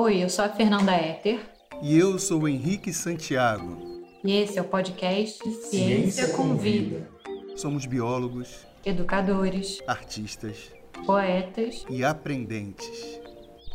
[0.00, 1.40] Oi, eu sou a Fernanda Éter.
[1.82, 3.76] E eu sou o Henrique Santiago.
[4.22, 7.10] E esse é o podcast Ciência, Ciência com Vida.
[7.56, 10.70] Somos biólogos, educadores, artistas,
[11.04, 13.20] poetas e aprendentes.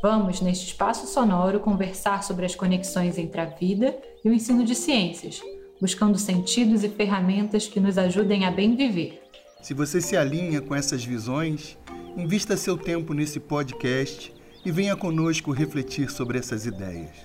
[0.00, 4.76] Vamos, neste espaço sonoro, conversar sobre as conexões entre a vida e o ensino de
[4.76, 5.42] ciências,
[5.80, 9.20] buscando sentidos e ferramentas que nos ajudem a bem viver.
[9.60, 11.76] Se você se alinha com essas visões,
[12.16, 14.32] invista seu tempo nesse podcast
[14.64, 17.16] e venha conosco refletir sobre essas ideias.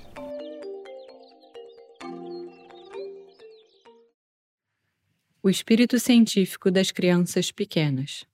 [5.42, 8.26] O espírito científico das crianças pequenas.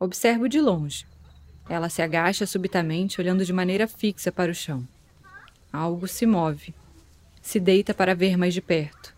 [0.00, 1.06] Observo de longe.
[1.68, 4.88] Ela se agacha subitamente, olhando de maneira fixa para o chão.
[5.70, 6.74] Algo se move.
[7.40, 9.14] Se deita para ver mais de perto.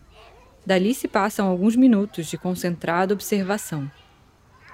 [0.65, 3.89] Dali se passam alguns minutos de concentrada observação.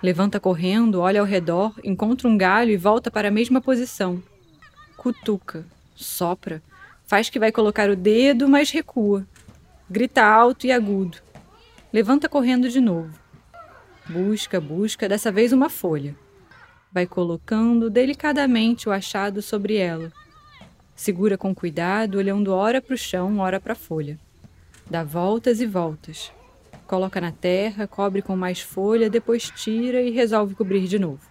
[0.02, 4.22] Levanta correndo, olha ao redor, encontra um galho e volta para a mesma posição.
[4.98, 5.64] Cutuca,
[5.96, 6.62] sopra,
[7.06, 9.28] faz que vai colocar o dedo, mas recua.
[9.88, 11.20] Grita alto e agudo.
[11.94, 13.14] Levanta correndo de novo.
[14.10, 16.16] Busca, busca, dessa vez uma folha.
[16.92, 20.12] Vai colocando delicadamente o achado sobre ela.
[20.96, 24.20] Segura com cuidado, olhando ora para o chão, ora para a folha.
[24.90, 26.32] Dá voltas e voltas.
[26.92, 31.26] Coloca na terra, cobre com mais folha, depois tira e resolve cobrir de novo.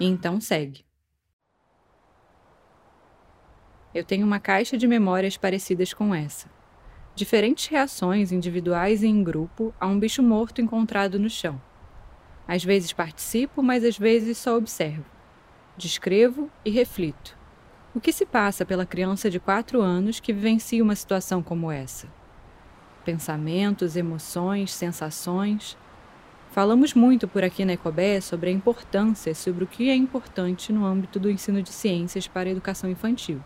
[0.00, 0.86] Então segue.
[3.94, 6.48] Eu tenho uma caixa de memórias parecidas com essa.
[7.14, 11.60] Diferentes reações individuais e em grupo a um bicho morto encontrado no chão.
[12.48, 15.04] Às vezes participo, mas às vezes só observo.
[15.76, 17.36] Descrevo e reflito.
[17.94, 22.15] O que se passa pela criança de 4 anos que vivencia uma situação como essa?
[23.06, 25.78] Pensamentos, emoções, sensações.
[26.50, 30.84] Falamos muito por aqui na Ecobé sobre a importância, sobre o que é importante no
[30.84, 33.40] âmbito do ensino de ciências para a educação infantil.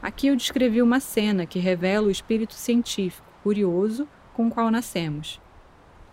[0.00, 5.40] Aqui eu descrevi uma cena que revela o espírito científico, curioso, com o qual nascemos.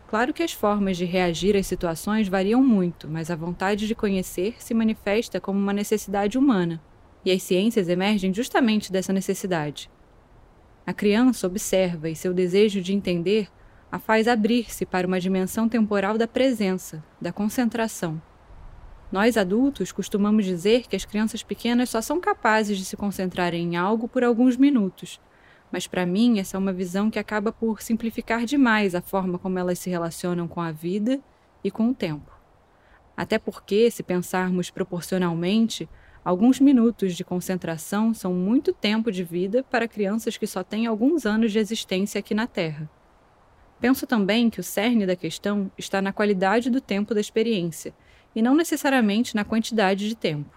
[0.08, 4.56] Claro que as formas de reagir às situações variam muito, mas a vontade de conhecer
[4.58, 6.82] se manifesta como uma necessidade humana,
[7.24, 9.90] e as ciências emergem justamente dessa necessidade.
[10.88, 13.50] A criança observa e seu desejo de entender
[13.92, 18.22] a faz abrir-se para uma dimensão temporal da presença, da concentração.
[19.12, 23.76] Nós adultos costumamos dizer que as crianças pequenas só são capazes de se concentrar em
[23.76, 25.20] algo por alguns minutos,
[25.72, 29.58] mas para mim essa é uma visão que acaba por simplificar demais a forma como
[29.58, 31.20] elas se relacionam com a vida
[31.64, 32.32] e com o tempo.
[33.18, 35.90] Até porque, se pensarmos proporcionalmente,
[36.26, 41.24] Alguns minutos de concentração são muito tempo de vida para crianças que só têm alguns
[41.24, 42.90] anos de existência aqui na Terra.
[43.80, 47.94] Penso também que o cerne da questão está na qualidade do tempo da experiência
[48.36, 50.50] e não necessariamente na quantidade de tempo.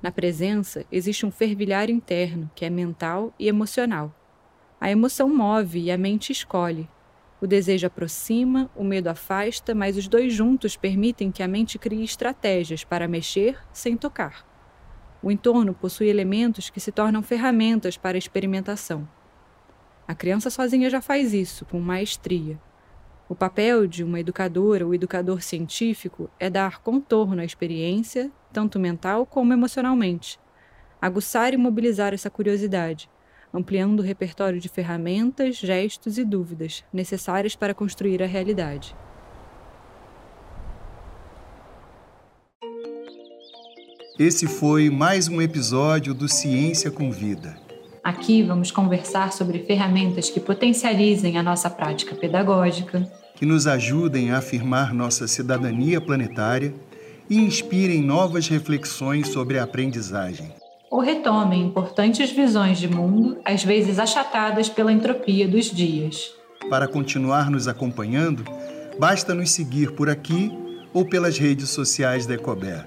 [0.00, 4.10] Na presença existe um fervilhar interno que é mental e emocional.
[4.80, 6.88] A emoção move e a mente escolhe.
[7.42, 12.02] O desejo aproxima, o medo afasta, mas os dois juntos permitem que a mente crie
[12.02, 14.50] estratégias para mexer sem tocar.
[15.22, 19.08] O entorno possui elementos que se tornam ferramentas para a experimentação.
[20.06, 22.60] A criança sozinha já faz isso, com maestria.
[23.28, 29.24] O papel de uma educadora ou educador científico é dar contorno à experiência, tanto mental
[29.24, 30.40] como emocionalmente,
[31.00, 33.08] aguçar e mobilizar essa curiosidade,
[33.54, 38.94] ampliando o repertório de ferramentas, gestos e dúvidas necessárias para construir a realidade.
[44.24, 47.56] Esse foi mais um episódio do Ciência com Vida.
[48.04, 53.02] Aqui vamos conversar sobre ferramentas que potencializem a nossa prática pedagógica,
[53.34, 56.72] que nos ajudem a afirmar nossa cidadania planetária
[57.28, 60.52] e inspirem novas reflexões sobre a aprendizagem.
[60.88, 66.30] Ou retomem importantes visões de mundo, às vezes achatadas pela entropia dos dias.
[66.70, 68.44] Para continuar nos acompanhando,
[69.00, 70.48] basta nos seguir por aqui
[70.94, 72.86] ou pelas redes sociais da Ecober.